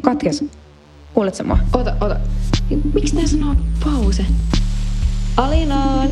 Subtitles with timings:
[0.00, 0.44] katkes.
[1.14, 1.58] Kuuletko mua?
[1.72, 2.16] Ota, ota.
[2.94, 4.26] Miksi tää sanoo pause?
[5.36, 6.02] Alina!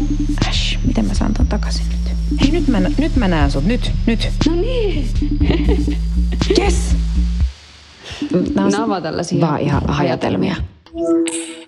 [0.49, 1.99] Äsh, miten mä saan ton takaisin nyt?
[2.41, 3.65] Hei, nyt mä, nyt mä näen sut.
[3.65, 4.29] Nyt, nyt.
[4.47, 5.09] No niin!
[6.59, 6.97] Yes!
[8.55, 10.57] Nää on Nämä ovat tällaisia vaan ihan hajatelmia.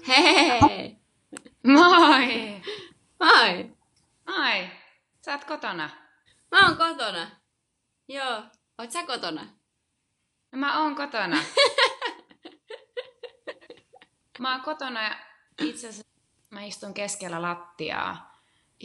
[0.08, 0.96] Hei!
[1.66, 2.60] Moi!
[3.20, 3.70] Moi!
[4.26, 4.70] Ai,
[5.24, 5.90] sä oot kotona.
[6.50, 7.30] Mä oon kotona.
[8.08, 8.42] Joo.
[8.78, 9.42] Oot sä kotona?
[10.52, 11.36] No, mä oon kotona.
[14.40, 15.16] mä oon kotona ja
[15.62, 16.12] itse asiassa
[16.50, 18.40] mä istun keskellä lattiaa.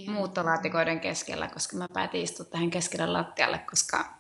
[0.08, 4.14] muuttolaatikoiden keskellä, koska mä päätin istua tähän keskellä lattialle, koska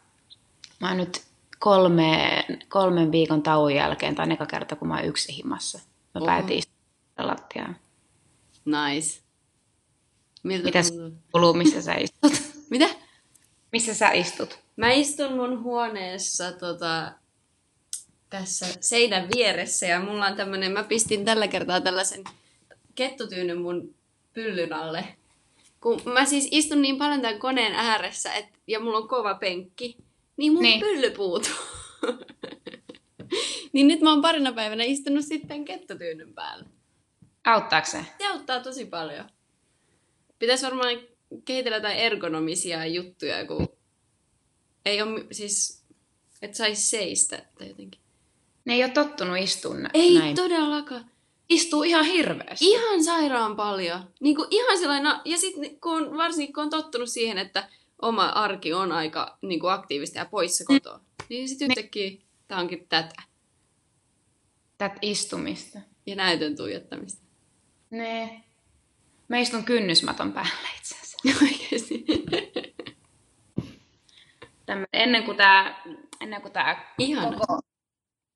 [0.79, 1.23] mä oon nyt
[1.59, 5.79] kolmeen, kolmen viikon tauon jälkeen, tai eka kerta, kun mä oon yksin himassa.
[6.13, 6.25] Mä Oho.
[6.25, 7.73] päätin istua keskellä lattiaa.
[8.65, 9.21] Nice.
[10.43, 11.19] Miltä tuntuu?
[11.31, 12.33] kuuluu, missä sä istut?
[12.69, 12.89] Mitä?
[13.71, 14.59] missä sä istut?
[14.75, 17.11] Mä istun mun huoneessa tota,
[18.39, 22.23] tässä seinän vieressä ja mulla on tämmönen, mä pistin tällä kertaa tällaisen
[22.95, 23.95] kettutyynyn mun
[24.33, 25.05] pyllyn alle.
[25.81, 29.97] Kun mä siis istun niin paljon tämän koneen ääressä et, ja mulla on kova penkki,
[30.37, 30.79] niin mun Niin.
[30.79, 31.51] pylly puutuu.
[33.73, 36.65] niin nyt mä oon parina päivänä istunut sitten kettutyynyn päällä.
[37.45, 38.05] Auttaako se?
[38.17, 39.29] Se auttaa tosi paljon.
[40.39, 40.95] Pitäisi varmaan
[41.45, 43.67] kehitellä jotain ergonomisia juttuja, kun
[44.85, 45.83] ei ole siis,
[46.41, 48.04] että saisi seistä tai jotenkin.
[48.65, 50.35] Ne ei ole tottunut istumaan nä- Ei näin.
[50.35, 51.11] todellakaan.
[51.49, 52.65] Istuu ihan hirveästi.
[52.65, 54.09] Ihan sairaan paljon.
[54.19, 57.69] Niin kuin ihan sellainen, ja sitten kun on, varsinkin kun on tottunut siihen, että
[58.01, 60.99] oma arki on aika niin kuin aktiivista ja poissa kotoa,
[61.29, 62.11] niin sitten yhtäkkiä
[62.47, 63.15] tämä onkin tätä.
[64.77, 65.79] Tätä istumista.
[66.05, 67.23] Ja näytön tuijottamista.
[67.89, 68.43] Ne.
[69.27, 71.17] Mä istun kynnysmaton päällä itse asiassa.
[74.65, 75.81] Tämmö- ennen kuin tämä
[76.21, 77.37] ennen kuin tää Ihana.
[77.37, 77.59] koko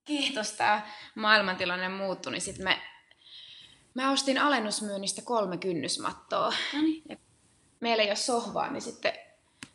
[0.09, 2.81] kiitos tää maailmantilanne muuttui, niin sitten me,
[3.93, 6.53] mä ostin alennusmyynnistä kolme kynnysmattoa.
[6.73, 7.03] No niin.
[7.79, 9.13] Meillä ei ole sohvaa, niin sitten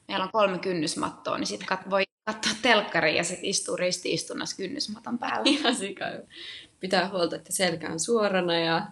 [0.09, 5.19] meillä on kolme kynnysmattoa, niin sitten kat, voi katsoa telkkaria ja sitten istuu ristiistunnassa kynnysmaton
[5.19, 5.43] päällä.
[5.45, 6.05] Ihan sika.
[6.81, 8.87] Pitää huolta, että selkä on suorana ja...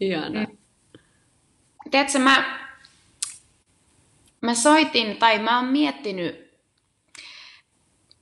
[0.00, 0.44] Ihana.
[0.44, 0.56] Mm.
[1.90, 2.68] Tiedätkö, mä,
[4.40, 6.41] mä soitin, tai mä oon miettinyt,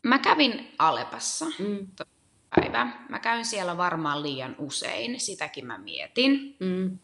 [0.03, 1.87] mä kävin Alepassa Mm.
[2.57, 2.87] päivä.
[3.09, 6.57] Mä käyn siellä varmaan liian usein, sitäkin mä mietin.
[6.61, 6.99] Mm.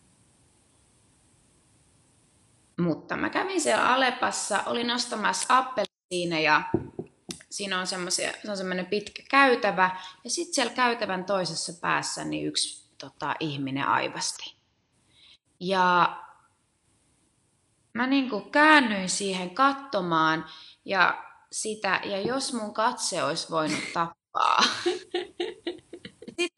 [2.81, 6.62] Mutta mä kävin siellä Alepassa, olin ostamassa appelsiineja.
[7.51, 10.01] Siinä on, semmosia, se on semmoinen pitkä käytävä.
[10.25, 14.57] Ja sitten siellä käytävän toisessa päässä niin yksi tota, ihminen aivasti.
[15.61, 16.17] Ja
[17.93, 20.45] mä niinku käännyin siihen katsomaan
[20.84, 21.25] ja
[21.61, 24.61] sitä, ja jos mun katse olisi voinut tappaa.
[26.41, 26.53] Sit,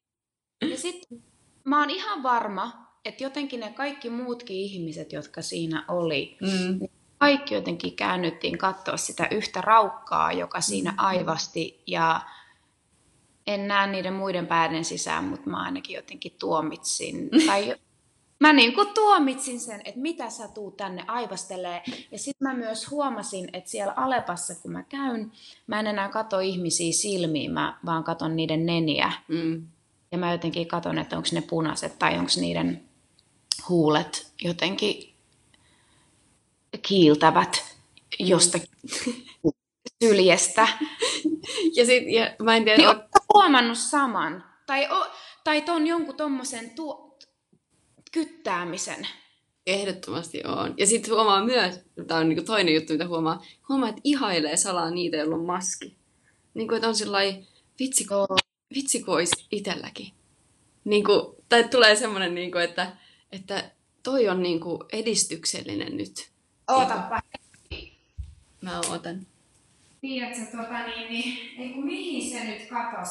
[0.70, 1.22] ja sitten
[1.64, 6.88] mä oon ihan varma, että jotenkin ne kaikki muutkin ihmiset, jotka siinä oli, Mm.
[7.18, 11.82] kaikki jotenkin käännyttiin katsoa sitä yhtä raukkaa, joka siinä aivasti.
[11.86, 12.20] Ja
[13.46, 17.30] en näe niiden muiden päiden sisään, mutta mä ainakin jotenkin tuomitsin.
[17.46, 17.74] Tai
[18.40, 21.82] mä niin kuin tuomitsin sen, että mitä sä tuu tänne aivastelee.
[22.12, 25.32] Ja sitten mä myös huomasin, että siellä Alepassa, kun mä käyn,
[25.66, 29.12] mä en enää katso ihmisiä silmiin, mä vaan katon niiden neniä.
[29.28, 29.66] Mm.
[30.12, 32.88] Ja mä jotenkin katon, että onko ne punaiset tai onko niiden
[33.68, 35.14] huulet jotenkin
[36.82, 37.64] kiiltävät
[38.18, 38.68] jostakin
[40.04, 40.68] syljestä.
[41.74, 44.44] Ja sit, ja mä en tiedä, Niin ootko huomannut saman?
[44.66, 45.06] Tai, o,
[45.44, 47.07] tai ton jonkun tommosen tuo,
[48.18, 49.08] kyttäämisen.
[49.66, 50.74] ehdottomasti on.
[50.76, 54.90] Ja sitten huomaa myös, tämä on niinku toinen juttu, mitä huomaa, huomaa, että ihailee salaa
[54.90, 55.96] niitä, joilla on maski.
[56.54, 57.46] Niin kuin, että on sellainen,
[57.78, 58.06] vitsi,
[58.74, 60.12] vitsi kun olisi itselläkin.
[60.84, 62.96] Niin kuin, tai tulee semmoinen, niin kuin, että,
[63.32, 63.70] että
[64.02, 66.30] toi on niin kuin edistyksellinen nyt.
[66.70, 67.20] Ootapa.
[68.60, 69.26] Mä ootan.
[70.00, 73.10] Tiedätkö, tota niin, niin kun mihin se nyt katos?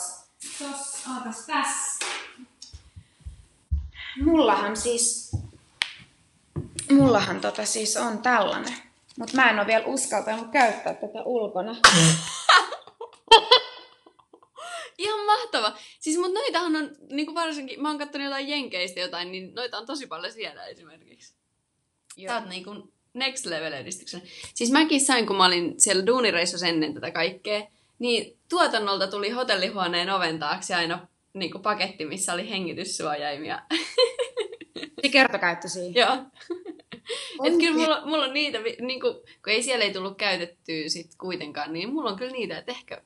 [0.59, 2.05] Tos, ootas tässä.
[4.19, 5.31] Mullahan siis,
[6.91, 8.73] mullahan tota siis on tällainen.
[9.19, 11.75] Mutta mä en ole vielä uskaltanut käyttää tätä ulkona.
[14.97, 15.77] Ihan mahtava.
[15.99, 19.85] Siis mut noitahan on, niinku varsinkin, mä oon kattonut jotain jenkeistä jotain, niin noita on
[19.85, 21.33] tosi paljon siellä esimerkiksi.
[22.17, 22.33] Joo.
[22.33, 24.21] Sä oot niinku next level edistyksen.
[24.53, 27.67] Siis mäkin sain, kun mä olin siellä duunireissussa ennen tätä kaikkea,
[27.99, 31.07] niin tuotannolta tuli hotellihuoneen oven taakse aina
[31.39, 33.61] niinku paketti, missä oli hengityssuojaimia.
[35.11, 35.91] Kertokäyttöisiä.
[35.95, 36.17] Joo.
[37.45, 39.07] Et kyllä mulla, mulla on niitä, vi- niinku,
[39.43, 43.01] kun ei siellä ei tullut käytettyä sit kuitenkaan, niin mulla on kyllä niitä, että ehkä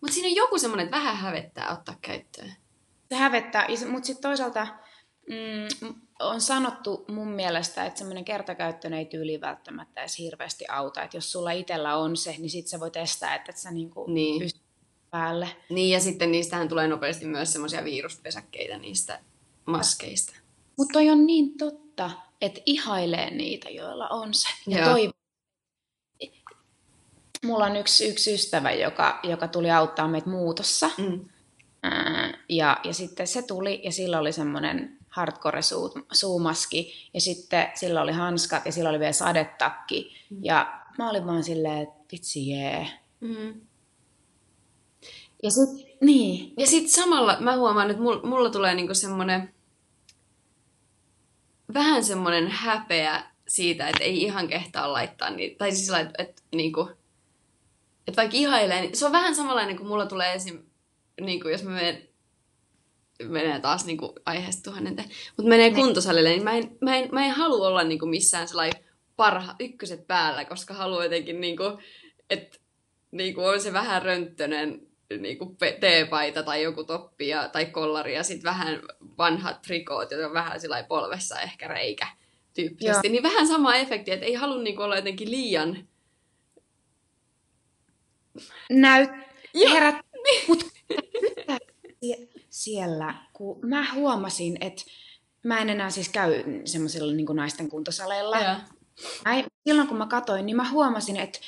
[0.00, 2.52] Mutta siinä on joku semmoinen, että vähän hävettää ottaa käyttöön.
[3.08, 4.66] Se hävettää, mutta sitten toisaalta
[5.28, 11.02] mm, on sanottu mun mielestä, että semmoinen kertakäyttöinen ei tyyli välttämättä edes hirveästi auta.
[11.02, 14.06] Että jos sulla itsellä on se, niin sit sä voit estää, että et sä niinku
[14.06, 14.42] Niin.
[14.42, 14.65] pystyt
[15.16, 15.48] päälle.
[15.68, 19.20] Niin, ja sitten niistähän tulee nopeasti myös semmoisia viruspesäkkeitä niistä
[19.66, 20.32] maskeista.
[20.76, 22.10] Mutta toi on niin totta,
[22.40, 24.48] että ihailee niitä, joilla on se.
[24.66, 24.90] Ja Joo.
[24.90, 25.12] toivoo.
[27.44, 30.90] Mulla on yksi, yksi ystävä, joka, joka tuli auttaa meitä muutossa.
[30.98, 31.28] Mm.
[31.82, 37.68] Ää, ja, ja sitten se tuli ja sillä oli semmoinen hardcore suu, suumaski ja sitten
[37.74, 40.16] sillä oli hanskat ja sillä oli vielä sadetakki.
[40.30, 40.38] Mm.
[40.42, 42.88] Ja mä olin vaan silleen, että vitsi jee.
[43.20, 43.60] Mm.
[45.42, 46.54] Ja sit, niin.
[46.58, 49.54] Ja sitten samalla mä huomaan, että mulla, mulla tulee niinku semmoinen
[51.74, 55.58] vähän semmoinen häpeä siitä, että ei ihan kehtaa laittaa niitä.
[55.58, 56.88] Tai siis sillä, että, että, niinku,
[58.06, 60.62] että vaikka ihailee, niin se on vähän samanlainen kuin mulla tulee esim.
[61.20, 62.08] Niinku, jos mä menen
[63.24, 64.96] menee taas niinku aiheesta tuhannen
[65.36, 65.76] mutta menee Niin.
[65.76, 68.84] kuntosalille, niin mä en, mä en, mä en halua olla niinku missään sellainen
[69.16, 71.64] parha, ykköset päällä, koska haluan jotenkin niinku,
[72.30, 72.58] että
[73.10, 74.85] niinku on se vähän rönttönen
[75.18, 78.82] niinku teepaita tai joku toppi ja, tai kollari ja sitten vähän
[79.18, 82.06] vanhat trikoot, jotka on vähän sillä polvessa ehkä reikä
[82.54, 83.08] tyyppisesti.
[83.08, 85.88] Niin vähän sama efekti, että ei halua niinku olla jotenkin liian...
[88.70, 89.10] Näyt,
[89.54, 89.74] Joo.
[89.74, 89.96] herät,
[90.48, 90.66] mut
[92.04, 94.82] sie- siellä, kun mä huomasin, että
[95.42, 98.38] mä en enää siis käy semmoisilla niin naisten kuntosaleilla.
[98.38, 98.60] Ja.
[99.24, 101.38] Mä silloin kun mä katoin, niin mä huomasin, että,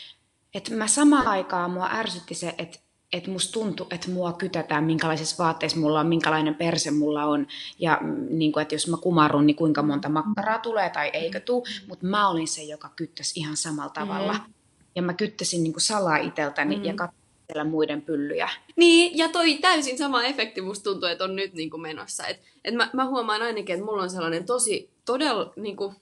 [0.54, 2.78] että mä samaan aikaan mua ärsytti se, että,
[3.12, 7.46] että musta tuntui, että mua kytätään, minkälaisissa vaatteissa mulla on, minkälainen perse mulla on.
[7.78, 11.40] Ja mm, niin kuin, että jos mä kumarrun, niin kuinka monta makkaraa tulee tai eikö
[11.40, 11.66] tuu.
[11.87, 14.32] Mutta mä olin se, joka kyttäsi ihan samalla tavalla.
[14.32, 14.55] Mm.
[14.94, 16.84] Ja mä kyttäsin niin kuin salaa iteltäni Mm.
[16.84, 18.49] ja katsoin siellä muiden pyllyjä.
[18.76, 22.26] Niin, ja toi täysin sama efekti musta tuntuu, että on nyt niin kuin menossa.
[22.26, 25.96] Et, et mä, mä huomaan ainakin, että mulla on sellainen tosi, todella, niin kuin,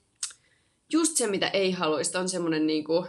[0.93, 3.06] just se mitä ei haluaisi, on semmoinen niin kuin,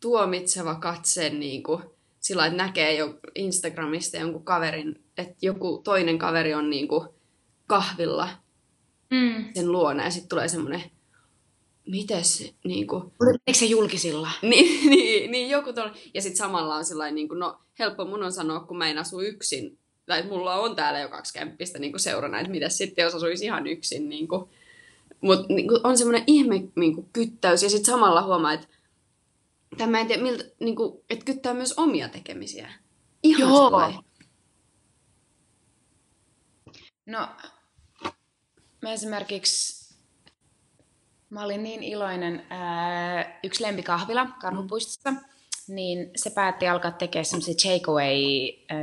[0.00, 1.82] tuomitseva katse niin kuin,
[2.20, 7.08] sillä että näkee jo Instagramista jonkun kaverin, että joku toinen kaveri on niin kuin,
[7.66, 8.28] kahvilla
[9.10, 9.44] Mm.
[9.54, 10.82] sen luona ja sitten tulee semmoinen,
[11.86, 13.04] mites, niin kuin,
[13.46, 14.28] Eikö se julkisilla?
[14.42, 15.94] niin, niin, niin joku tuolla.
[16.14, 18.98] Ja sitten samalla on sellainen, niin kuin, no helppo mun on sanoa, kun mä en
[18.98, 19.78] asu yksin.
[20.06, 23.44] Tai mulla on täällä jo kaksi kämppistä niin kuin seurana, että mitäs sitten jos asuisi
[23.44, 24.08] ihan yksin.
[24.08, 24.44] Niin kuin.
[25.20, 27.62] Mutta niin kuin, on semmoinen ihme niin kuin, kyttäys.
[27.62, 28.66] Ja sitten samalla huomaa, että
[29.80, 32.72] tämä en tiedä, miltä, niin kuin, että kyttää myös omia tekemisiä.
[33.22, 33.64] Ihan Joo.
[33.64, 34.00] sellainen.
[37.06, 37.28] No,
[38.82, 39.94] mä esimerkiksi,
[41.30, 45.12] mä olin niin iloinen, ää, yksi lempikahvila Karhupuistossa,
[45.68, 48.14] niin se päätti alkaa tekemään semmoisia takeaway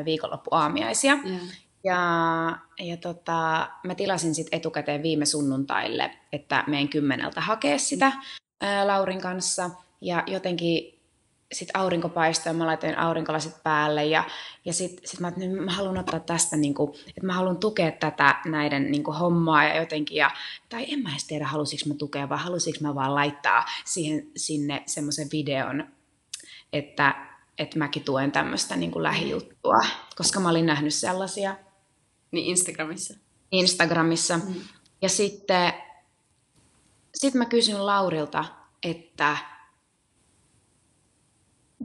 [0.05, 1.13] viikonloppuaamiaisia.
[1.13, 1.39] Ja.
[1.83, 8.11] Ja, ja tota, mä tilasin sitten etukäteen viime sunnuntaille, että menen kymmeneltä hakea sitä
[8.61, 9.69] ää, Laurin kanssa.
[10.01, 10.97] Ja jotenkin
[11.53, 14.05] sitten aurinko paistoi ja mä laitoin aurinkolasit päälle.
[14.05, 14.23] Ja,
[14.65, 18.35] ja sitten sit mä, että mä haluan ottaa tästä, niinku, että mä haluan tukea tätä
[18.45, 20.17] näiden niinku, hommaa ja jotenkin.
[20.17, 20.31] Ja,
[20.69, 24.83] tai en mä edes tiedä, halusinko mä tukea vai halusinko mä vaan laittaa siihen, sinne
[24.85, 25.87] semmoisen videon,
[26.73, 27.15] että,
[27.57, 29.79] että mäkin tuen tämmöistä niinku, lähijuttua.
[30.15, 31.55] Koska mä olin nähnyt sellaisia.
[32.31, 33.13] Niin Instagramissa.
[33.51, 34.37] Instagramissa.
[34.37, 34.55] Mm.
[35.01, 35.73] Ja sitten
[37.15, 38.45] sit mä kysyn Laurilta,
[38.83, 39.37] että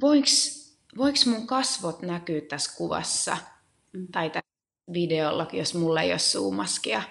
[0.00, 0.62] voiks,
[0.98, 3.36] voiks mun kasvot näkyä tässä kuvassa
[3.92, 4.06] mm.
[4.12, 4.50] tai tässä
[4.92, 7.02] videolla, jos mulla ei ole suumaskia.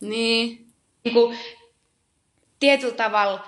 [0.00, 0.72] Niin.
[1.04, 1.38] Niin kuin,
[2.58, 3.46] tietyllä tavalla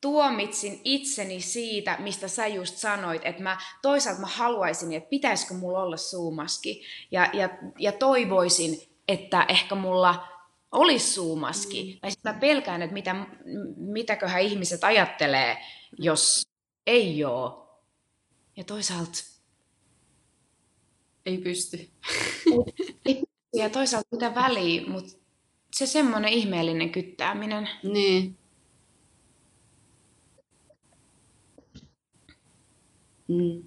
[0.00, 5.82] tuomitsin itseni siitä, mistä sä just sanoit, että mä toisaalta mä haluaisin, että pitäisikö mulla
[5.82, 10.28] olla suumaski ja, ja, ja toivoisin, että ehkä mulla
[10.72, 11.84] olisi suumaski.
[11.94, 12.00] Mm.
[12.00, 13.26] Tai sitten mä pelkään, että mitä,
[13.76, 15.56] mitäköhän ihmiset ajattelee,
[15.98, 16.42] jos
[16.86, 17.69] ei oo.
[18.60, 19.18] Ja toisaalta
[21.26, 21.90] Ei pysty.
[23.04, 23.22] ei,
[23.60, 25.12] ja toisaalta mitä väliä, mutta
[25.74, 27.68] se semmoinen ihmeellinen kyttääminen.
[27.82, 28.38] Niin.
[33.28, 33.62] Mm.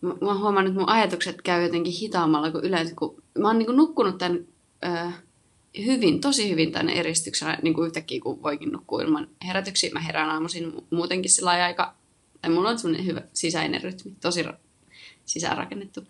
[0.00, 3.58] Mä, mä oon huomannut, että mun ajatukset käy jotenkin hitaammalla kuin yleensä, kun mä oon
[3.58, 4.46] niin nukkunut tämän
[4.84, 5.12] ö,
[5.86, 9.90] hyvin, tosi hyvin tänne eristyksellä, niin kuin yhtäkkiä kun voikin nukkua ilman herätyksiä.
[9.92, 11.97] Mä herään aamuisin mu- muutenkin sillä aika,
[12.40, 14.56] tai mulla on semmoinen hyvä sisäinen rytmi, tosi ra-
[15.24, 16.04] sisäänrakennettu.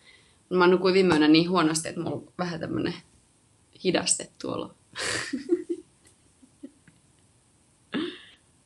[0.50, 2.94] Mä nukuin viime yönä niin huonosti, että mulla on vähän tämmöinen
[3.85, 4.75] hidastettu olo.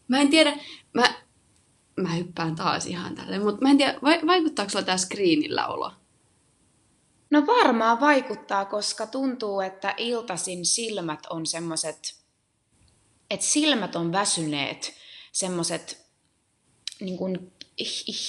[0.09, 0.57] Mä en tiedä,
[0.95, 1.15] mä,
[1.97, 3.43] mä hyppään taas ihan tälleen.
[3.43, 5.93] Mutta mä en tiedä, vai, vaikuttaako sulla tää screenillä olo?
[7.31, 12.15] No varmaan vaikuttaa, koska tuntuu, että iltasin silmät on semmoset,
[13.31, 14.95] että silmät on väsyneet,
[15.33, 16.02] semmoset
[17.05, 17.53] niin kuin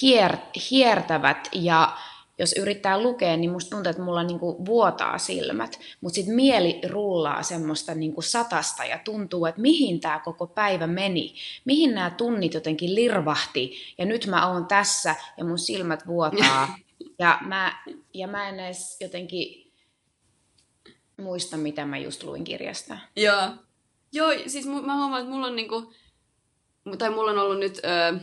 [0.02, 0.36] hier,
[0.70, 1.96] hiertävät ja
[2.38, 7.42] jos yrittää lukea, niin musta tuntuu, että mulla niinku vuotaa silmät, mutta sitten mieli rullaa
[7.42, 12.94] semmoista niinku satasta ja tuntuu, että mihin tämä koko päivä meni, mihin nämä tunnit jotenkin
[12.94, 16.76] lirvahti ja nyt mä oon tässä ja mun silmät vuotaa
[17.18, 17.82] ja mä,
[18.14, 19.72] ja mä en edes jotenkin
[21.16, 22.98] muista, mitä mä just luin kirjasta.
[23.16, 23.50] Joo.
[24.12, 25.92] Joo, siis mä huomaan, että mulla on niinku,
[26.98, 28.20] tai mulla on ollut nyt ö,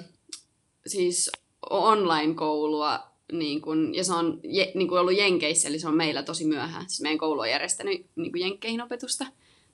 [0.88, 1.32] siis
[1.70, 6.24] online-koulua niin kun, ja se on je, niin kun ollut Jenkeissä, eli se on meillä
[6.24, 6.90] tosi myöhään.
[6.90, 9.26] Siis meidän koulu on järjestänyt niin Jenkkeihin opetusta,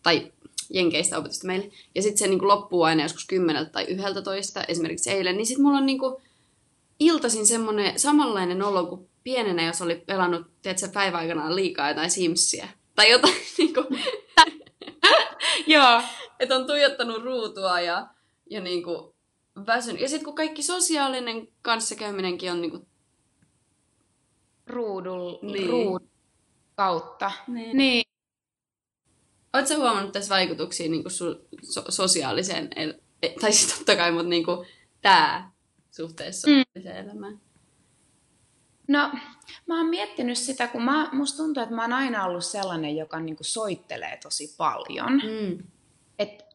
[0.03, 0.31] tai
[0.69, 1.71] Jenkeistä opetusta meille.
[1.95, 5.37] Ja sitten se niin kun loppuu aina joskus kymmeneltä tai yhdeltä toista, esimerkiksi eilen.
[5.37, 6.21] Niin sitten mulla on niin kun,
[6.99, 12.69] iltaisin semmoinen samanlainen olo kuin pienenä, jos oli pelannut, tiedätkö, päiväaikanaan liikaa jotain Simsiä.
[12.95, 13.87] Tai jotain niin kuin...
[15.67, 16.01] Joo.
[16.39, 18.07] Että on tuijottanut ruutua ja,
[18.49, 19.13] ja niin kuin
[19.65, 20.01] väsynyt.
[20.01, 22.87] Ja sitten kun kaikki sosiaalinen kanssakäyminenkin on niin kuin
[24.67, 25.69] ruudul, niin.
[25.69, 26.01] ruud
[26.75, 27.31] kautta.
[27.47, 27.77] Niin.
[27.77, 28.03] niin.
[29.53, 34.29] Oletko huomannut tässä vaikutuksia niin su, so, sosiaaliseen, el- e, tai siis totta kai, mutta
[34.29, 34.45] niin
[35.01, 35.51] tämä
[35.91, 36.53] suhteessa mm.
[36.53, 37.09] sosiaaliseen mm.
[37.11, 37.41] elämään?
[38.87, 39.11] No,
[39.65, 43.19] mä oon miettinyt sitä, kun mä, musta tuntuu, että mä oon aina ollut sellainen, joka
[43.19, 45.21] niin soittelee tosi paljon.
[45.23, 45.63] Mm.
[46.19, 46.45] Et,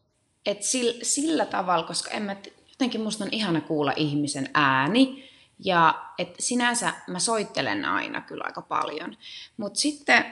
[0.45, 2.35] et sillä, sillä tavalla, koska en mä,
[2.83, 8.61] jotenkin musta on ihana kuulla ihmisen ääni, ja et sinänsä mä soittelen aina kyllä aika
[8.61, 9.17] paljon.
[9.57, 10.25] Mutta sitten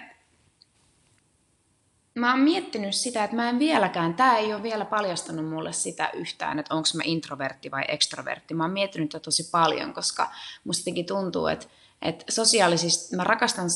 [2.16, 6.10] mä oon miettinyt sitä, että mä en vieläkään, tämä ei ole vielä paljastanut mulle sitä
[6.14, 8.54] yhtään, että onko mä introvertti vai extrovertti.
[8.54, 10.32] Mä oon miettinyt tätä tosi paljon, koska
[10.64, 11.66] musta jotenkin tuntuu, että,
[12.02, 13.70] että sosiaalisista, mä rakastan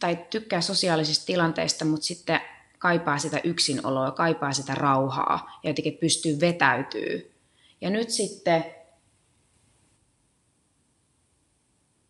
[0.00, 2.40] tai tykkään sosiaalisista tilanteista, mutta sitten
[2.78, 7.37] kaipaa sitä yksinoloa, kaipaa sitä rauhaa ja jotenkin pystyy vetäytyy.
[7.80, 8.64] Ja nyt sitten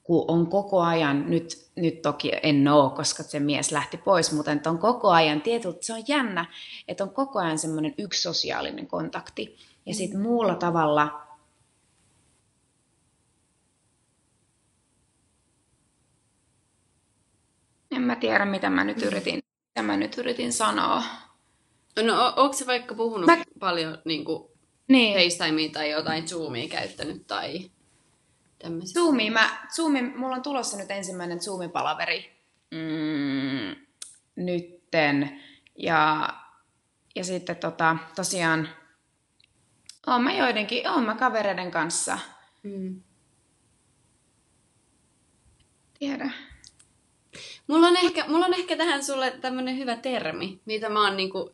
[0.08, 4.52] kun on koko ajan, nyt, nyt toki en oo, koska se mies lähti pois, mutta
[4.52, 6.46] että on koko ajan, tietysti se on jännä,
[6.88, 9.56] että on koko ajan semmoinen yksi sosiaalinen kontakti.
[9.86, 11.28] Ja sitten muulla tavalla
[17.90, 21.02] en mä tiedä, mitä mä nyt yritin, mitä mä nyt yritin sanoa.
[22.02, 23.44] No, onko se vaikka puhunut mä...
[23.60, 24.57] paljon niin kuin
[24.88, 25.18] niin.
[25.18, 27.70] FaceTimea tai jotain Zoomia käyttänyt tai
[28.58, 29.02] tämmöisiä?
[29.02, 32.30] Zoomi, mä, Zoomi, mulla on tulossa nyt ensimmäinen Zoom-palaveri
[32.70, 33.76] mm,
[34.36, 35.40] nytten.
[35.76, 36.28] Ja,
[37.14, 38.68] ja sitten tota, tosiaan
[40.06, 42.18] oon mä joidenkin, oon mä kavereiden kanssa.
[42.62, 43.02] Mm.
[45.98, 46.30] Tiedä.
[47.66, 51.52] Mulla on, ehkä, mulla on ehkä tähän sulle tämmönen hyvä termi, mitä mä oon, niinku,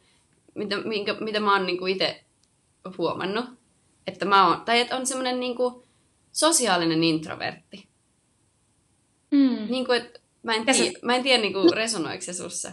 [0.54, 2.24] mitä, minkä, mitä mä oon niinku itse
[2.98, 3.44] huomannut.
[4.06, 5.86] Että mä oon, tai että on semmoinen niinku,
[6.32, 7.88] sosiaalinen introvertti.
[9.30, 9.66] Mm.
[9.70, 12.72] Niin kuin, että mä en, tiedä, mä en tiedä niin kuin, resonoiko se sussa.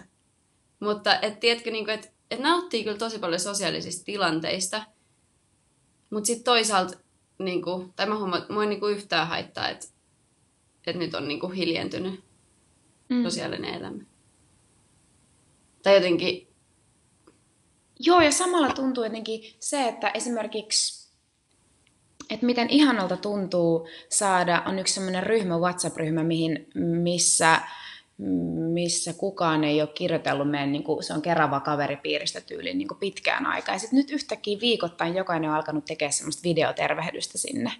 [0.79, 4.83] Mutta et, tiedätkö, niin kuin, että et nauttii kyllä tosi paljon sosiaalisista tilanteista.
[6.09, 6.97] Mutta sitten toisaalta,
[7.39, 9.87] niin kuin, tai mä huomaan, että mua ei niin kuin yhtään haittaa, että,
[10.87, 12.23] että nyt on niin kuin hiljentynyt
[13.09, 13.23] mm.
[13.23, 14.03] sosiaalinen elämä.
[15.83, 16.50] Tai jotenkin...
[18.05, 21.01] Joo, ja samalla tuntuu jotenkin se, että esimerkiksi
[22.31, 27.61] että miten ihanalta tuntuu saada, on yksi sellainen ryhmä, WhatsApp-ryhmä, mihin, missä,
[28.73, 33.45] missä kukaan ei ole kirjoitellut meidän, niin kuin, se on kerava kaveripiiristä tyyliin niin pitkään
[33.45, 33.75] aikaa.
[33.75, 37.71] Ja sitten nyt yhtäkkiä viikoittain jokainen on alkanut tekemään semmoista videotervehdystä sinne.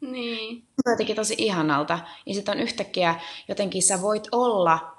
[0.00, 0.56] Niin.
[0.56, 1.98] Se on jotenkin tosi ihanalta.
[2.26, 3.14] Ja sitten on yhtäkkiä
[3.48, 4.97] jotenkin sä voit olla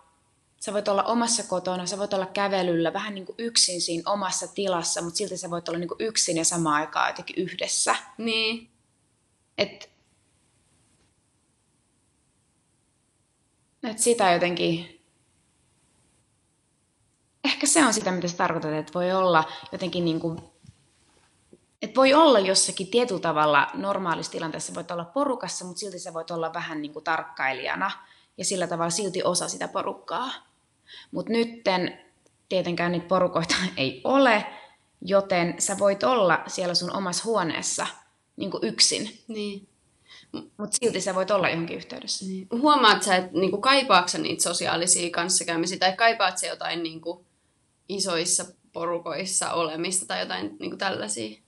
[0.60, 4.48] Sä voit olla omassa kotona, sä voit olla kävelyllä, vähän niin kuin yksin siinä omassa
[4.48, 7.96] tilassa, mutta silti sä voit olla niin kuin yksin ja samaan aikaan jotenkin yhdessä.
[8.18, 8.70] Niin.
[9.58, 9.90] Et,
[13.84, 14.96] et sitä jotenkin...
[17.44, 20.40] Ehkä se on sitä, mitä sä tarkoitat, että voi olla jotenkin niin kuin
[21.82, 26.32] et voi olla jossakin tietyllä tavalla normaalissa tilanteessa, voit olla porukassa, mutta silti sä voit
[26.32, 27.92] olla vähän niin kuin tarkkailijana
[28.38, 30.49] ja sillä tavalla silti osa sitä porukkaa.
[31.12, 32.00] Mutta nytten
[32.50, 34.46] tietenkään niitä porukoita ei ole,
[35.02, 37.88] joten sä voit olla siellä sun omassa huoneessa
[38.36, 39.20] niin kuin yksin.
[39.28, 39.68] Niin.
[40.32, 42.26] Mutta silti sä voit olla johonkin yhteydessä.
[42.26, 42.48] Niin.
[42.52, 47.26] Huomaat sä, että niinku, kaipaatko niitä sosiaalisia kanssakäymisiä tai kaipaat sä jotain niinku,
[47.90, 51.42] isoissa porukoissa olemista tai jotain niinku, tällaisia?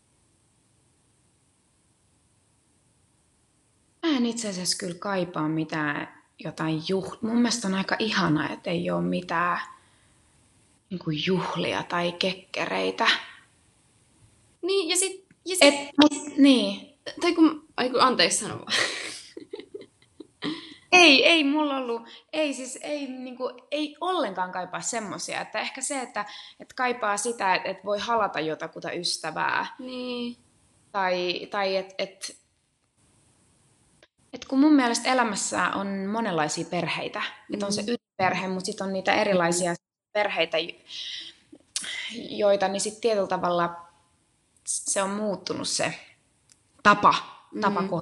[4.03, 7.17] Mä en itse asiassa kyllä kaipaa mitään jotain juh...
[7.21, 9.60] Mun mielestä on aika ihanaa, että ei ole mitään
[10.89, 13.07] niin kuin juhlia tai kekkereitä.
[14.62, 15.25] Niin, ja sit...
[15.45, 16.98] Ja sit Et, mut, niin.
[17.21, 17.65] tai kun...
[17.77, 18.74] Ai kun, anteeksi sano vaan.
[20.91, 22.01] Ei, ei mulla ollut,
[22.33, 26.25] ei siis, ei, niin kuin, ei ollenkaan kaipaa semmosia, että ehkä se, että,
[26.60, 30.38] että kaipaa sitä, että, että voi halata jotakuta ystävää, Niin.
[30.91, 32.40] tai, tai että et,
[34.34, 37.54] et kun mun mielestä elämässä on monenlaisia perheitä, mm.
[37.54, 39.76] että on se ydinperhe, mutta sitten on niitä erilaisia
[40.14, 40.58] perheitä,
[42.30, 43.76] joita, niin sitten tietyllä tavalla
[44.66, 45.94] se on muuttunut se
[46.84, 47.14] tapa,
[47.62, 47.88] tapa Mm.
[47.88, 48.02] mm.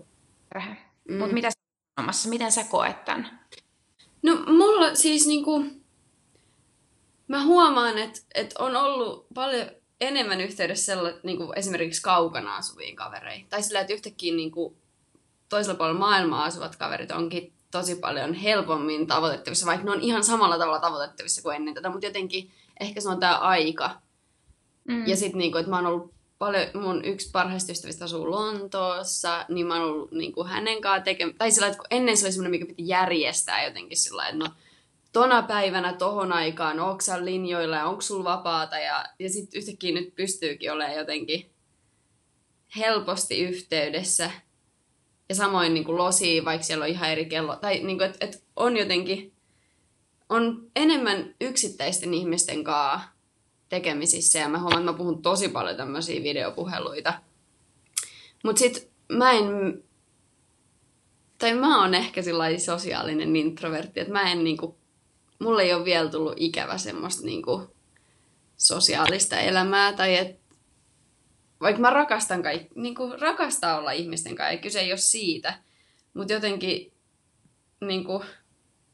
[0.49, 0.77] perhe.
[1.09, 1.17] Mm.
[1.17, 1.49] Mutta mitä
[1.95, 3.39] sanomassa, miten sä koet tämän?
[4.21, 5.65] No mulla siis niinku...
[7.27, 9.71] Mä huomaan, että et on ollut paljon
[10.01, 13.47] enemmän yhteydessä sella, niinku esimerkiksi kaukana asuviin kavereihin.
[13.49, 14.77] Tai sillä, että yhtäkkiä niinku
[15.49, 20.57] toisella puolella maailmaa asuvat kaverit onkin tosi paljon helpommin tavoitettavissa, vaikka ne on ihan samalla
[20.57, 24.01] tavalla tavoitettavissa kuin ennen tätä, mutta jotenkin ehkä se on tää aika.
[24.87, 25.07] Mm.
[25.07, 29.67] Ja sitten niinku, että mä oon ollut paljon, mun yksi parhaista ystävistä asuu Lontoossa, niin
[29.67, 32.65] mä oon ollut niinku hänen kanssaan tekemään, tai sillä, että ennen se oli semmoinen, mikä
[32.65, 34.49] piti järjestää jotenkin sillä että no,
[35.13, 39.93] tona päivänä tohon aikaan, onko sä linjoilla ja onko sulla vapaata, ja, ja sitten yhtäkkiä
[39.93, 41.49] nyt pystyykin olemaan jotenkin
[42.77, 44.31] helposti yhteydessä.
[45.29, 47.55] Ja samoin niin kuin losi, vaikka siellä on ihan eri kello.
[47.55, 49.33] Tai niin kuin, että et on jotenkin,
[50.29, 53.09] on enemmän yksittäisten ihmisten kanssa
[53.69, 54.39] tekemisissä.
[54.39, 57.13] Ja mä huomaan, että mä puhun tosi paljon tämmöisiä videopuheluita.
[58.43, 59.83] Mutta sit mä en,
[61.37, 64.77] tai mä oon ehkä sellainen sosiaalinen introvertti, että mä en niinku,
[65.39, 67.75] mulle ei ole vielä tullut ikävä semmoista niinku
[68.57, 69.93] sosiaalista elämää.
[69.93, 70.39] Tai et,
[71.61, 75.59] vaikka mä rakastan kaikki, niinku rakastaa olla ihmisten kanssa, ja kyse ei ole siitä.
[76.13, 76.93] Mutta jotenkin,
[77.81, 78.23] niinku,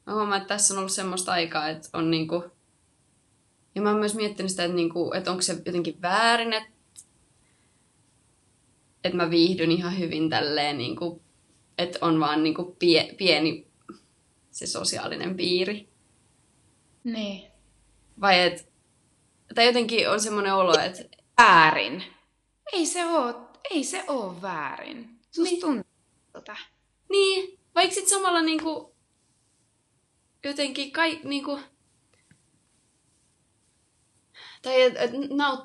[0.06, 2.44] mä huomaan, että tässä on ollut semmoista aikaa, että on niinku,
[3.76, 6.70] ja mä oon myös miettinyt sitä, että, niinku, että onko se jotenkin väärin, että,
[9.04, 11.22] että mä viihdyn ihan hyvin tälleen, niinku,
[11.78, 13.68] että on vaan niinku pie, pieni
[14.52, 15.90] se sosiaalinen piiri.
[17.04, 17.52] Niin.
[18.22, 18.70] Vai et,
[19.56, 21.04] tai jotenkin on semmoinen olo, että
[21.38, 22.04] Väärin.
[22.74, 25.20] Ei se oo, ei se oo väärin.
[25.32, 25.62] Susta Niin.
[25.62, 25.92] tuntuu
[26.34, 26.56] tota.
[27.10, 28.96] niin, vaikka sit samalla niinku,
[30.44, 31.60] jotenkin kai, niinku,
[34.62, 35.60] tai et, et, naut,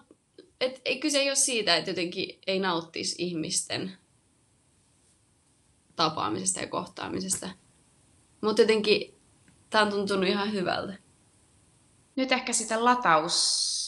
[0.60, 3.98] et, ei, kyse ei ole siitä, että jotenkin ei nauttisi ihmisten
[5.96, 7.50] tapaamisesta ja kohtaamisesta.
[8.40, 9.14] Mutta jotenkin
[9.70, 10.98] tää on tuntunut ihan hyvältä.
[12.16, 13.79] Nyt ehkä sitä lataus,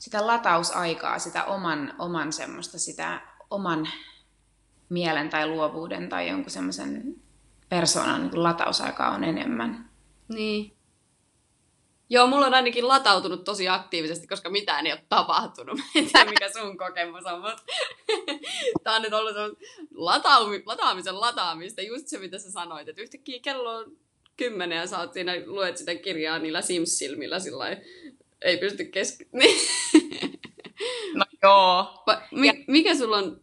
[0.00, 3.88] sitä latausaikaa, sitä oman, oman semmoista, sitä oman
[4.88, 7.14] mielen tai luovuuden tai jonkun semmoisen
[7.68, 9.90] persoonan niin latausaikaa on enemmän.
[10.28, 10.76] Niin.
[12.10, 15.80] Joo, mulla on ainakin latautunut tosi aktiivisesti, koska mitään ei ole tapahtunut.
[15.94, 17.62] En tiedä, mikä sun kokemus on, mutta
[18.84, 19.58] tää on nyt ollut
[19.94, 21.82] lataumi, lataamisen lataamista.
[21.82, 23.96] Just se, mitä sä sanoit, että yhtäkkiä kello on
[24.36, 27.64] kymmenen ja sä oot siinä, luet sitä kirjaa niillä Sims-silmillä sillä
[28.42, 29.28] ei pysty keski...
[29.38, 29.58] Niin.
[31.14, 32.02] No joo.
[32.06, 33.40] Va- mi- mikä sulla on,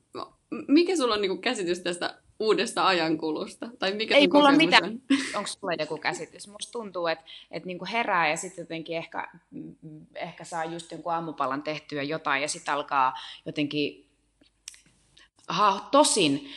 [0.68, 3.70] mikä sulla on niinku käsitys tästä uudesta ajankulusta?
[3.80, 4.84] Tai mikä Ei mulla mitään.
[4.84, 5.02] on?
[5.36, 6.48] Onko sulla joku käsitys?
[6.48, 9.76] Musta tuntuu, että, että niinku herää ja sitten jotenkin ehkä, mm,
[10.16, 13.14] ehkä saa just jonkun aamupalan tehtyä jotain ja sitten alkaa
[13.46, 14.08] jotenkin...
[15.48, 16.50] Aha, tosin,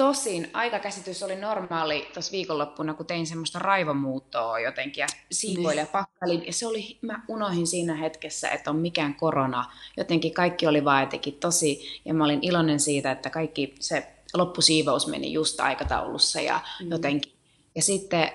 [0.00, 6.46] tosin aikakäsitys oli normaali tuossa viikonloppuna, kun tein semmoista raivomuuttoa jotenkin ja siivoilin ja pakkailin.
[6.46, 9.72] Ja se oli, mä unohin siinä hetkessä, että on mikään korona.
[9.96, 15.06] Jotenkin kaikki oli vaan jotenkin tosi, ja mä olin iloinen siitä, että kaikki se loppusiivous
[15.06, 16.90] meni just aikataulussa ja Mm.
[16.90, 17.32] jotenkin.
[17.74, 18.30] Ja sitten,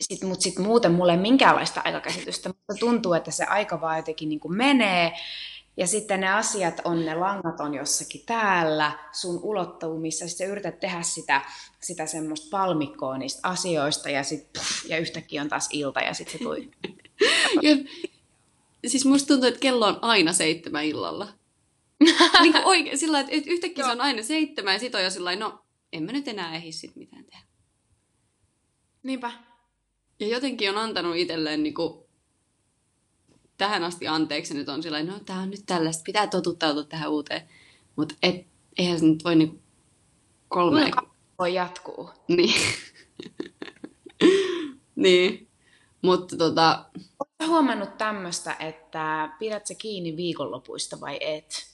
[0.00, 4.28] sit, mutta sitten muuten mulle ei minkäänlaista aikakäsitystä, mutta tuntuu, että se aika vaan jotenkin
[4.28, 5.12] niin kuin menee.
[5.76, 11.02] Ja sitten ne asiat on, ne langat on jossakin täällä sun ulottuvuudessa, sitten yrität tehdä
[11.02, 11.40] sitä,
[11.80, 16.38] sitä semmoista palmikkoa niistä asioista ja, sit, puff, ja yhtäkkiä on taas ilta ja sitten
[16.38, 16.70] se tuli.
[17.62, 17.76] Ja,
[18.88, 21.28] siis musta tuntuu, että kello on aina seitsemän illalla.
[22.42, 25.10] niin kuin oikein, sillä lailla, että yhtäkkiä se on aina seitsemän ja sit on jo
[25.10, 27.44] sillä lailla, no en mä nyt enää ehdi sit mitään tehdä.
[29.02, 29.32] Niinpä.
[30.20, 32.05] Ja jotenkin on antanut itselleen niinku
[33.58, 37.10] tähän asti anteeksi nyt on sillä lailla, no tää on nyt tällaista, pitää totuttautua tähän
[37.10, 37.42] uuteen.
[37.96, 38.46] Mutta et,
[38.78, 39.60] eihän se nyt voi niinku
[40.48, 40.80] kolme...
[40.80, 42.10] Kuinka voi jatkuu?
[42.28, 42.54] Niin.
[44.96, 45.48] niin.
[46.02, 51.66] Mutta tota, Oletko huomannut tämmöistä, että pidät sä kiinni viikonlopuista vai et?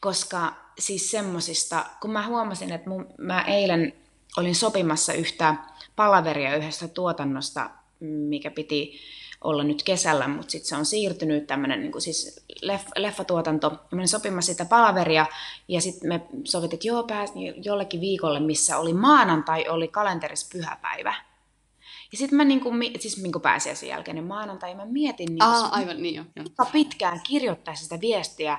[0.00, 3.92] Koska siis semmosista, kun mä huomasin, että mun, mä eilen
[4.36, 5.54] olin sopimassa yhtä
[5.96, 9.00] palaveria yhdestä tuotannosta, mikä piti
[9.44, 13.70] olla nyt kesällä, mutta sitten se on siirtynyt tämmöinen niin siis leff, leffatuotanto.
[13.70, 15.26] Mä olin sopimassa sitä palaveria
[15.68, 21.14] ja sitten me sovittiin, että joo, pääsin jollekin viikolle, missä oli maanantai, oli kalenterissa pyhäpäivä.
[22.12, 26.02] Ja sitten mä niinku, siis niinku pääsiäisen jälkeen, niin maanantai mä mietin niinku, Aa, aivan
[26.02, 26.24] niin jo.
[26.36, 26.44] jo.
[26.72, 28.58] pitkään kirjoittaa sitä viestiä,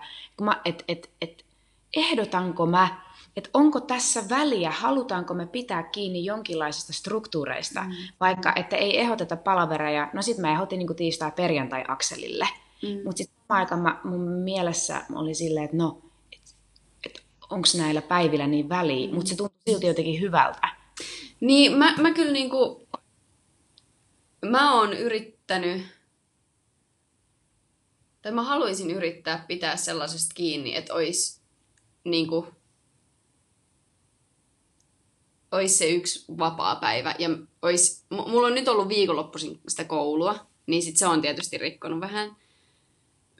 [0.66, 1.46] että et, et,
[1.96, 3.02] ehdotanko mä,
[3.36, 7.92] että onko tässä väliä, halutaanko me pitää kiinni jonkinlaisista struktuureista, mm.
[8.20, 12.48] vaikka että ei ehdoteta palavereja, no sitten mä ehdotin niin tiistai perjantai akselille.
[12.84, 13.02] Mm.
[13.04, 16.02] Mutta sitten samaan aikaan mä, mun mielessä oli silleen, että no,
[16.34, 16.56] et,
[17.06, 19.16] et, onko näillä päivillä niin väliä, mm.
[19.16, 20.70] mutta se tuntui silti jotenkin hyvältä.
[21.40, 22.88] Niin, mä, mä kyllä niinku,
[24.46, 25.82] mä oon yrittänyt,
[28.22, 31.42] tai mä haluaisin yrittää pitää sellaisesta kiinni, että olisi
[32.04, 32.48] niinku,
[35.52, 37.16] olisi se yksi vapaa päivä.
[37.20, 37.30] Ja
[37.62, 42.36] olisi, mulla on nyt ollut viikonloppuisin sitä koulua, niin sit se on tietysti rikkonut vähän.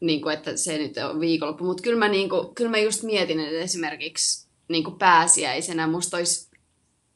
[0.02, 1.64] Niin kuin, että se nyt on viikonloppu.
[1.64, 6.50] Mutta kyllä niin kuin, kyllä mä just mietin, että esimerkiksi niin kuin pääsiäisenä musta olisi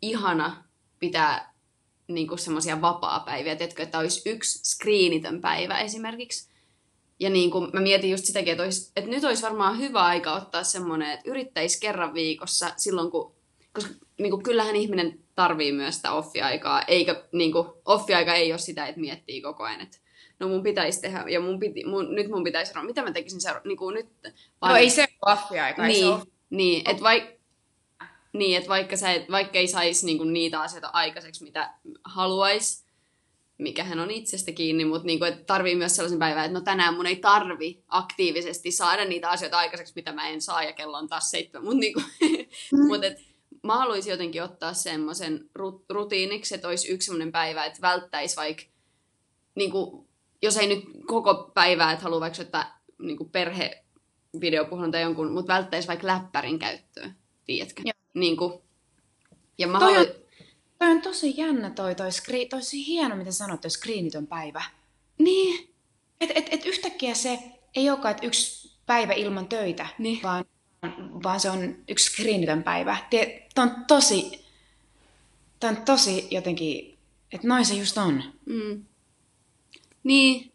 [0.01, 0.63] ihana
[0.99, 1.55] pitää
[2.07, 6.49] niin semmoisia vapaa-päiviä, tiedätkö, että olisi yksi screenitön päivä esimerkiksi.
[7.19, 10.33] Ja niin kuin mä mietin just sitäkin, että, olisi, että nyt olisi varmaan hyvä aika
[10.33, 13.35] ottaa semmoinen, että yrittäisi kerran viikossa silloin, kun,
[13.73, 18.59] koska niin kuin, kyllähän ihminen tarvii myös sitä offi-aikaa, eikä niin kuin, offi-aika ei ole
[18.59, 19.97] sitä, että miettii koko ajan, että
[20.39, 23.41] no mun pitäisi tehdä, ja mun piti, mun, nyt mun pitäisi sanoa, mitä mä tekisin
[23.41, 24.07] seura- niin kuin nyt.
[24.61, 27.23] Vaan, no ei se ole offi-aika, niin, ei se niin, että vaik,
[28.33, 31.73] niin, että vaikka, sä et, vaikka ei saisi niinku niitä asioita aikaiseksi, mitä
[32.03, 32.85] haluaisi,
[33.57, 36.93] mikä hän on itsestä kiinni, mutta niinku, että tarvii myös sellaisen päivän, että no tänään
[36.93, 41.07] mun ei tarvi aktiivisesti saada niitä asioita aikaiseksi, mitä mä en saa, ja kello on
[41.07, 41.65] taas seitsemän.
[41.65, 42.01] Mutta niinku,
[42.71, 42.87] mm.
[42.87, 43.34] mut et,
[43.65, 45.49] mä haluaisin jotenkin ottaa semmoisen
[45.89, 48.63] rutiiniksi, että olisi yksi semmoinen päivä, että välttäisi vaikka,
[49.55, 50.07] niinku,
[50.41, 53.83] jos ei nyt koko päivää, että haluaa vaikka ottaa niinku perhe
[54.41, 57.11] videopuhelun tai jonkun, mutta välttäisi vaikka läppärin käyttöä,
[57.45, 57.81] tiedätkö?
[57.85, 57.93] Joo.
[58.13, 58.61] Niin kuin,
[59.57, 60.11] ja mä toi, haluan...
[60.11, 60.15] on,
[60.79, 64.63] toi on tosi jännä toi, toi, skri, tosi hieno, mitä sanot, toi screenitön päivä.
[65.17, 65.75] Niin.
[66.21, 67.39] Et, et, et yhtäkkiä se
[67.75, 70.23] ei olekaan, että yksi päivä ilman töitä, niin.
[70.23, 70.45] vaan,
[71.23, 72.97] vaan se on yksi screenitön päivä.
[73.55, 74.45] Tämä on tosi,
[75.59, 76.97] tämä on tosi jotenkin,
[77.31, 78.23] että noin se just on.
[78.45, 78.85] Mm.
[80.03, 80.51] Niin,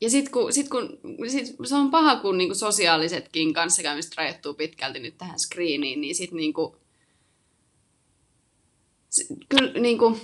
[0.00, 4.98] ja sitten kun, sit kun sit se on paha, kun niinku sosiaalisetkin kanssakäymiset rajoittuu pitkälti
[4.98, 6.76] nyt tähän screeniin, niin sitten niinku,
[9.48, 10.18] kyllä niinku,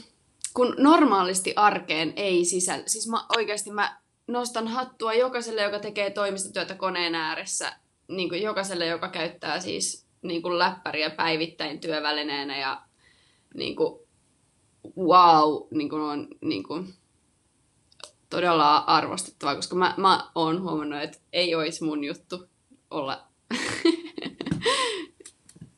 [0.54, 6.74] kun normaalisti arkeen ei sisällä, siis mä, oikeasti mä nostan hattua jokaiselle, joka tekee toimistotyötä
[6.74, 7.72] koneen ääressä,
[8.08, 12.82] niin kuin jokaiselle, joka käyttää siis niin kuin läppäriä päivittäin työvälineenä ja
[13.54, 14.00] niin kuin,
[14.98, 16.94] wow, niin kuin on, niin kuin,
[18.30, 22.48] todella arvostettavaa, koska mä, mä oon huomannut, että ei olisi mun juttu
[22.90, 23.24] olla.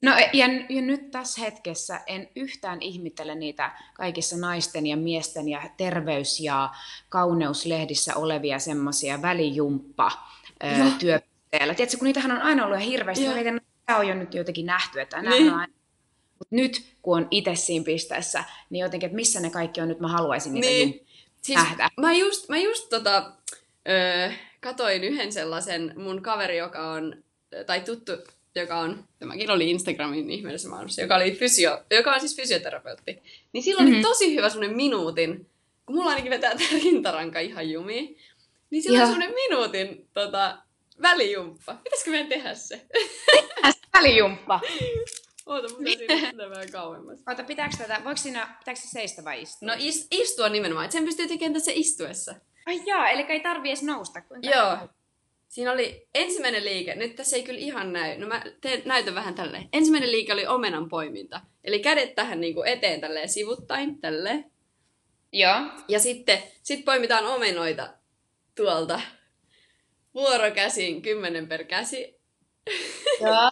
[0.02, 5.70] No ja, ja nyt tässä hetkessä en yhtään ihmittele niitä kaikissa naisten ja miesten ja
[5.76, 6.70] terveys- ja
[7.08, 10.10] kauneuslehdissä olevia semmoisia välijumppa
[11.56, 11.74] työpeillä.
[11.74, 13.34] Tiedätkö, kun niitähän on aina ollut hirveästi, ja.
[13.34, 15.52] mietin, tämä on jo nyt jotenkin nähty, että niin.
[15.52, 15.72] on aina
[16.38, 20.00] mutta nyt, kun on itse siinä pisteessä, niin jotenkin, että missä ne kaikki on nyt,
[20.00, 21.06] mä haluaisin niitä niin.
[21.42, 21.88] Siis nähdä.
[22.00, 23.32] Mä just, mä just tota,
[23.88, 27.16] öö, katoin yhden sellaisen mun kaveri, joka on,
[27.66, 28.12] tai tuttu,
[28.54, 33.22] joka on, tämäkin oli Instagramin ihmeellisessä maailmassa, joka, oli fysio, joka on siis fysioterapeutti.
[33.52, 34.04] Niin silloin mm-hmm.
[34.04, 35.50] oli tosi hyvä semmoinen minuutin,
[35.86, 38.18] kun mulla ainakin vetää tämä rintaranka ihan jumiin,
[38.70, 40.58] niin silloin on semmoinen minuutin tota,
[41.02, 41.74] välijumppa.
[41.74, 42.86] Pitäisikö meidän tehdä se?
[43.92, 44.60] välijumppa.
[45.46, 47.18] Oota, mun täytyy mennä vähän kauemmas.
[47.28, 49.68] Oota, pitääkö tätä, voiko siinä, pitääkö se seistä vai istua?
[49.68, 52.34] No is, istua nimenomaan, että sen pystyy tekemään tässä istuessa.
[52.66, 54.20] Ai jaa, eli ei tarvi edes nousta.
[54.20, 54.78] Kuinka Joo.
[55.48, 59.34] Siinä oli ensimmäinen liike, nyt tässä ei kyllä ihan näy, no mä teen, näytän vähän
[59.34, 59.68] tälleen.
[59.72, 61.40] Ensimmäinen liike oli omenan poiminta.
[61.64, 64.50] Eli kädet tähän niin kuin eteen tälleen sivuttain, tälleen.
[65.32, 65.60] Joo.
[65.88, 67.88] Ja sitten sit poimitaan omenoita
[68.54, 69.00] tuolta
[70.16, 72.20] vuorokäsin, kymmenen per käsi.
[73.20, 73.50] Joo.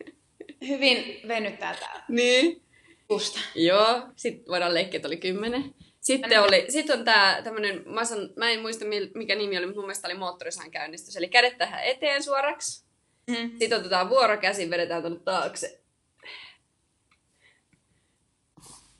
[0.68, 2.04] hyvin venyttää täällä.
[2.08, 2.62] Niin.
[3.10, 3.38] Just.
[3.54, 5.74] Joo, sitten voidaan leikkiä, että oli kymmenen.
[6.00, 9.80] Sitten, oli, sitten on tää tämmönen, mä, san, mä en muista mikä nimi oli, mutta
[9.80, 11.16] mun mielestä oli moottorisahan käynnistys.
[11.16, 12.84] Eli kädet tähän eteen suoraksi.
[13.30, 13.50] Mm.
[13.58, 15.80] Sitten otetaan vuorokäsin, vedetään tuonne taakse.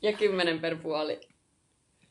[0.01, 1.19] Ja kymmenen per puoli.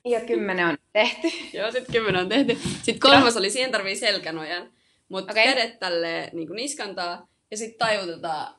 [0.04, 1.28] Ja kymmenen on tehty.
[1.52, 2.58] Joo, sitten kymmenen on tehty.
[2.82, 4.72] Sitten kolmas oli, siihen tarvii selkänojan.
[5.08, 5.44] Mutta okay.
[5.44, 8.54] kädet tälleen niin niskantaa ja sitten taivutetaan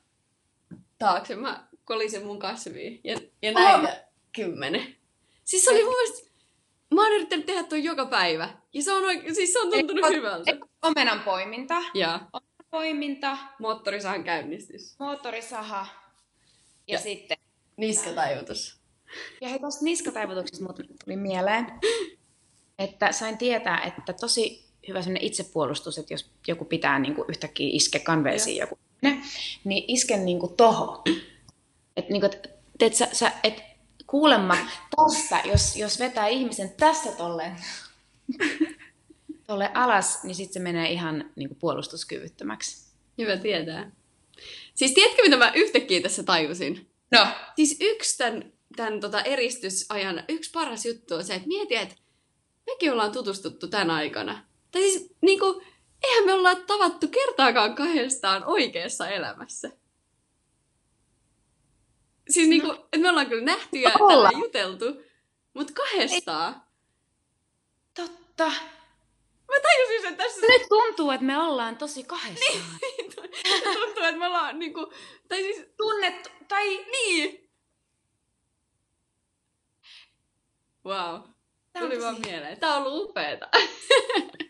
[0.99, 1.35] taakse.
[1.35, 4.09] Mä kolisen mun kasviin ja, ja näitä oh.
[4.35, 4.95] kymmenen.
[5.43, 6.29] Siis se oli mun mielestä...
[6.93, 8.49] Mä oon yrittänyt tehdä toi joka päivä.
[8.73, 10.51] Ja se on, oikein, siis se on tuntunut Ei, hyvältä.
[10.81, 11.75] Omenan poiminta.
[11.93, 12.19] Ja
[12.71, 14.95] Poiminta, moottorisahan käynnistys.
[14.99, 15.87] moottorisaha
[16.87, 17.37] ja, Ja- sitten...
[17.77, 18.79] Niskataivutus.
[19.41, 21.65] Ja hei, tuosta niskataivutuksesta muuten tuli mieleen,
[22.79, 27.69] että sain tietää, että tosi hyvä sellainen itsepuolustus, että jos joku pitää niin kuin yhtäkkiä
[27.71, 29.21] iske kanveisiin joku, ne,
[29.63, 31.03] niin iske niin kuin toho.
[31.97, 33.63] Että niin kuin, et, et sä, sä, et
[34.07, 34.57] kuulemma
[34.95, 37.55] tästä, jos, jos vetää ihmisen tästä tolleen,
[39.47, 42.89] tolle alas, niin sitten se menee ihan niin kuin puolustuskyvyttömäksi.
[43.17, 43.91] Hyvä tietää.
[44.75, 46.89] Siis tiedätkö, mitä mä yhtäkkiä tässä tajusin?
[47.11, 51.95] No, Siis yksi tämän, tämän tota eristysajan, yksi paras juttu on se, että mieti, että
[52.65, 54.48] mekin ollaan tutustuttu tämän aikana.
[54.71, 55.61] Tai siis niinku,
[56.03, 59.71] eihän me olla tavattu kertaakaan kahdestaan oikeassa elämässä.
[62.29, 64.33] Siis niinku, että me ollaan kyllä nähty ja Ollaan.
[64.33, 64.85] tällä juteltu,
[65.53, 66.61] mutta kahdestaan.
[67.95, 68.51] totta.
[69.47, 70.47] Mä tajusin sen tässä.
[70.47, 72.59] Nyt tuntuu, että me ollaan tosi kahdestaan.
[73.73, 74.93] Tuntuu, että me ollaan niinku,
[75.27, 77.49] tai siis, Tunnettu, tai niin.
[80.85, 81.21] Wow.
[81.79, 82.59] Tuli vaan mieleen.
[82.59, 83.49] Tää on ollut upeeta.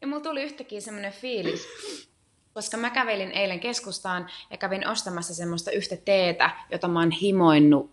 [0.00, 1.68] Ja mulla tuli yhtäkkiä semmoinen fiilis,
[2.54, 7.90] koska mä kävelin eilen keskustaan ja kävin ostamassa semmoista yhtä teetä, jota mä oon himoinnut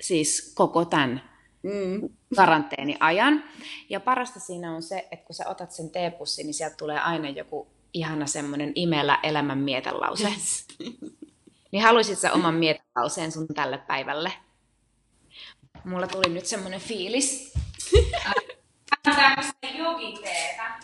[0.00, 2.08] siis koko tämän Mm.
[2.36, 3.44] karanteeniajan.
[3.88, 7.28] Ja parasta siinä on se, että kun sä otat sen teepussin, niin sieltä tulee aina
[7.28, 10.28] joku ihana semmoinen imellä elämän mietelause.
[10.28, 10.66] Yes.
[11.72, 14.32] Niin haluaisit sä oman mietelauseen sun tälle päivälle?
[15.84, 17.52] Mulla tuli nyt semmonen fiilis.
[19.02, 20.78] Tämmöistä jogiteetä.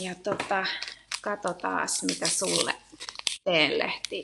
[0.00, 0.66] Ja tota,
[1.20, 2.74] katsotaas mitä sulle
[3.44, 4.22] teenlehti.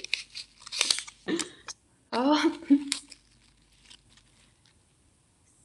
[2.13, 2.41] Oh.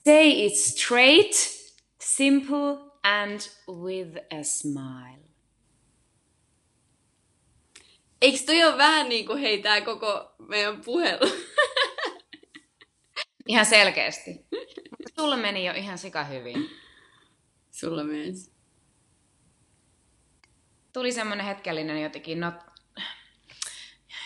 [0.05, 1.33] Say it straight,
[1.99, 5.27] simple and with a smile.
[8.21, 11.31] Eikö toi ole vähän niin kuin hei tää koko meidän puhelu?
[13.47, 14.45] Ihan selkeästi.
[15.15, 16.69] Sulla meni jo ihan sika hyvin.
[17.71, 18.51] Sulla myös.
[20.93, 22.55] Tuli semmoinen hetkellinen jotenkin, not,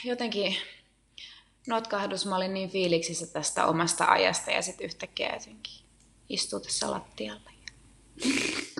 [0.03, 0.55] jotenkin
[1.67, 2.25] notkahdus.
[2.25, 5.85] Mä olin niin fiiliksissä tästä omasta ajasta ja sitten yhtäkkiä jotenkin
[6.29, 7.51] istuu tässä lattialla.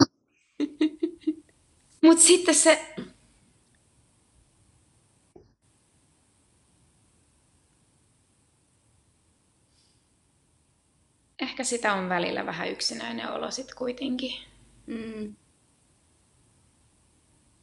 [2.04, 2.95] Mutta sitten se...
[11.52, 14.34] Ehkä sitä on välillä vähän yksinäinen olo sitten kuitenkin.
[14.88, 15.36] Mm.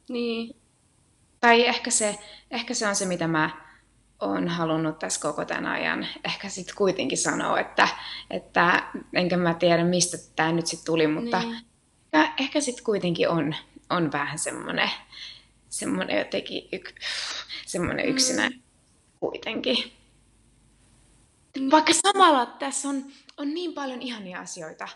[0.09, 0.57] Niin.
[1.41, 2.19] Tai ehkä se,
[2.51, 3.51] ehkä se on se, mitä mä
[4.21, 6.07] oon halunnut tässä koko tämän ajan.
[6.25, 7.89] Ehkä sitten kuitenkin sanoa, että,
[8.31, 11.57] että enkä mä tiedä, mistä tämä nyt sitten tuli, mutta Niin.
[12.15, 13.55] ehkä, ehkä sitten kuitenkin on,
[13.91, 14.91] on vähän semmoinen,
[15.69, 16.95] semmoinen jotenkin yk,
[17.67, 18.13] semmoinen Mm.
[18.13, 18.63] yksinäinen
[19.21, 19.98] kuitenkin.
[21.71, 23.05] Vaikka samalla tässä on,
[23.37, 24.89] on niin paljon ihania asioita.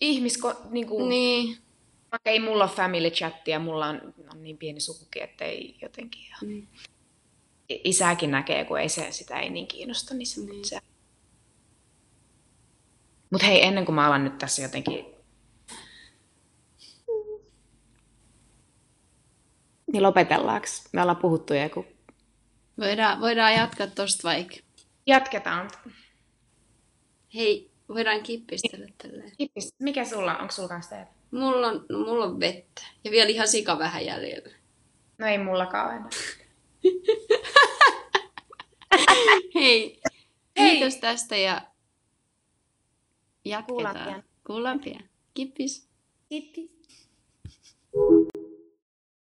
[0.00, 1.58] Ihmisko, niin kuin, Niin.
[2.12, 6.22] vaikka ei mulla ole family chattia, mulla on, on niin pieni sukukin, että ei jotenkin
[6.22, 6.40] ihan...
[6.48, 6.68] Niin.
[7.70, 10.40] I- Isäkin näkee, kun ei se, sitä ei niin kiinnosta, niin se...
[10.40, 10.64] Niin.
[10.64, 10.78] se...
[13.30, 15.04] Mutta hei, ennen kuin mä alan nyt tässä jotenkin...
[19.92, 20.66] Niin lopetellaanko?
[20.92, 21.86] Me ollaan puhuttu ja kun
[22.78, 24.67] Voidaan, voidaan jatkaa tosta vaikka.
[25.08, 25.70] Jatketaan.
[27.34, 29.32] Hei, voidaan kippistellä tälleen.
[29.38, 30.40] Kippis, mikä sulla on?
[30.40, 31.08] Onko sulla kanssa teet?
[31.30, 32.82] Mulla on, no, mulla on vettä.
[33.04, 34.54] Ja vielä ihan sika vähän jäljellä.
[35.18, 36.08] No ei mullakaan enää.
[39.54, 40.00] Hei,
[40.58, 40.70] Hei.
[40.70, 41.62] kiitos tästä ja
[43.44, 43.94] jatketaan.
[43.94, 44.24] Kuullaan pian.
[44.46, 45.08] Kuullaan pian.
[45.34, 45.88] Kippis.
[46.28, 46.70] Kippis.